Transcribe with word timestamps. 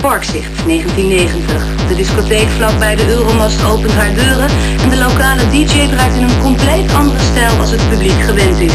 Parkzicht 0.00 0.66
1990. 0.66 1.86
De 1.88 1.94
discotheek 1.94 2.48
vlakbij 2.48 2.96
de 2.96 3.08
Euromast 3.08 3.64
opent 3.64 3.92
haar 3.92 4.14
deuren 4.14 4.48
en 4.82 4.88
de 4.88 4.96
lokale 4.96 5.48
DJ 5.48 5.88
draait 5.88 6.14
in 6.14 6.22
een 6.22 6.40
compleet 6.40 6.92
andere 6.92 7.20
stijl 7.20 7.58
als 7.58 7.70
het 7.70 7.88
publiek 7.88 8.20
gewend 8.22 8.60
is. 8.60 8.74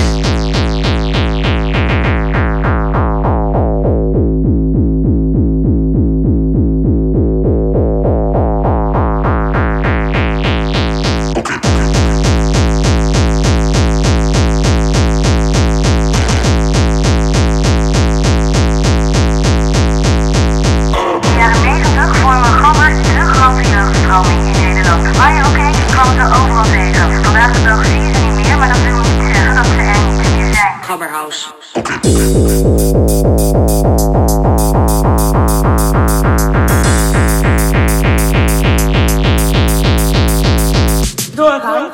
Gabberhouse. 30.86 31.48
Doorgaan. 41.36 41.90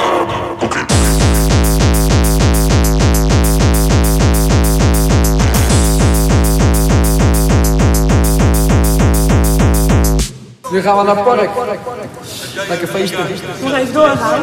Nu 10.71 10.81
gaan 10.81 10.97
we 10.97 11.03
naar 11.03 11.15
het 11.15 11.23
park. 11.23 11.49
Lekker 12.67 12.87
feesten. 12.87 13.25
Nog 13.61 13.73
even 13.73 13.93
doorgaan. 13.93 14.41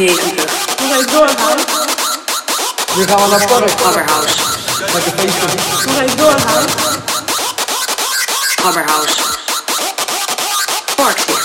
1990. 0.00 0.50
Hoe 0.78 1.28
ga? 1.28 1.54
Nu 2.96 3.06
gaan 3.06 3.22
we 3.22 3.26
naar 3.28 3.46
Torres. 3.46 3.72
Abberhouse. 3.84 4.34
Met 4.92 5.04
de 5.04 5.10
feesten. 5.16 5.50
Hoe 5.84 5.92
ga 5.92 6.02
je 6.02 6.14
doorhouden? 6.16 6.70
Abberhouse. 8.64 9.14
Parkstip. 10.96 11.44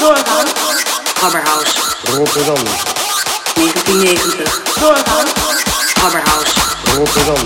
Doorhouden. 0.00 0.54
Abberhouse. 1.22 1.70
Rotterdam. 2.16 2.64
1990. 3.54 4.60
Doorhouden. 4.80 5.34
Abberhouse. 6.04 6.50
Rotterdam. 6.96 7.42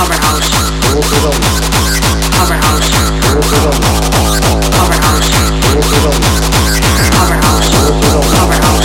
Abberhouse. 0.00 0.48
Rotterdam. 0.92 1.32
Rotterdam. 2.38 2.78
Rotterdam. 3.34 3.72
Rotterdam. 8.12 8.83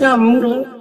Ja, 0.00 0.16
moeder. 0.16 0.79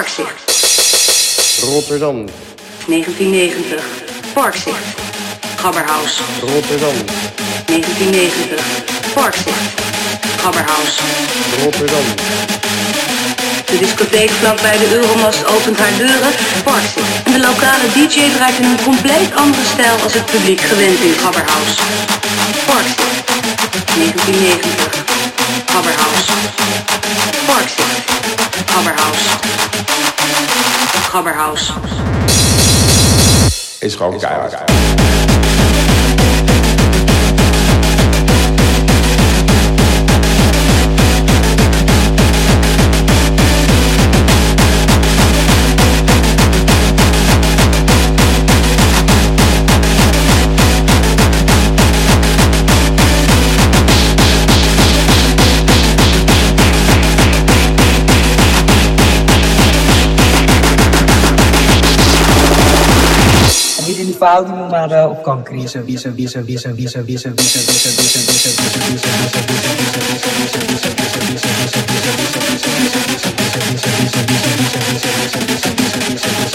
Parkzicht. 0.00 1.62
Rotterdam, 1.62 2.24
1990. 2.86 3.82
Parkzicht. 4.32 4.76
Gabberhouse. 5.56 6.22
Rotterdam, 6.40 6.96
1990. 7.66 8.60
Parkzicht. 9.14 9.56
Gabberhouse. 10.42 11.00
Rotterdam, 11.62 12.04
De 13.64 13.78
discotheek 13.78 14.30
vlakbij 14.30 14.78
de 14.78 14.88
Euromast 14.94 15.46
opent 15.46 15.78
haar 15.78 15.96
deuren. 15.96 16.32
Parkzicht. 16.64 17.12
En 17.24 17.32
de 17.32 17.40
lokale 17.40 17.86
DJ 17.94 18.30
draait 18.36 18.58
in 18.58 18.64
een 18.64 18.82
compleet 18.84 19.34
andere 19.34 19.66
stijl 19.72 19.96
als 20.02 20.12
het 20.12 20.26
publiek 20.26 20.60
gewend 20.60 21.00
is. 21.00 21.16
Gabberhouse. 21.16 21.82
Parkzicht. 22.66 23.26
1990. 23.94 25.04
Gabberhouse. 25.66 26.32
Parkzicht. 27.46 28.09
Gabberhouse. 28.70 29.38
Gabberhouse. 31.10 31.72
is 33.78 33.94
gewoon 33.94 34.18
keihard. 34.18 34.54
Hier 63.90 63.98
in 63.98 64.06
die 64.06 64.14
fout 64.14 64.46
die 64.46 64.54
moet 64.54 64.70
maar 64.70 65.08
op 65.08 65.22
kan 65.22 65.42
krijgen. 65.42 65.84
Wie 65.84 65.98
zo, 65.98 66.12
wie 66.14 66.28
zo, 66.28 66.42
wie 66.44 66.58
zo, 66.58 66.74
wie 66.74 66.88
zo, 66.88 67.02
wie 67.04 67.18
zo, 67.18 67.18
wie 67.18 67.18
zo, 67.18 67.30
wie 67.30 67.44
zo, 67.44 67.58
wie 67.58 68.06
zo, 68.06 68.20
wie 68.20 68.38
zo, 68.38 68.50
wie 68.50 68.98
zo, 68.98 68.98
wie 68.98 68.98
zo, 68.98 69.18
wie 70.48 70.48
zo, 70.48 70.96
wie 76.06 76.18
zo, 76.18 76.28
wie 76.42 76.49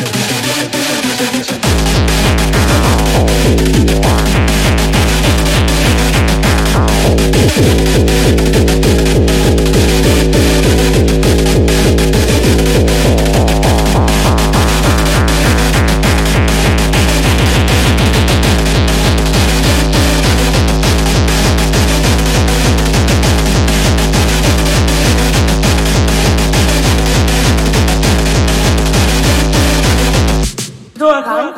Doorgaan. 30.97 31.53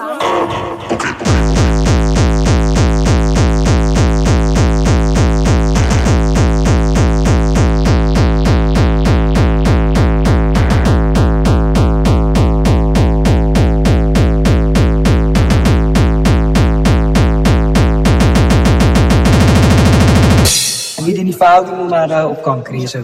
En 20.98 21.06
Niet 21.06 21.18
in 21.18 21.26
die 21.26 21.34
fouten, 21.34 21.88
maar 21.88 22.10
uh, 22.10 22.30
op 22.30 22.42
kanker 22.42 22.74
is 22.74 22.92
zo. 22.92 23.00